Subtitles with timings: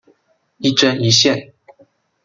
[0.57, 1.53] 一针一线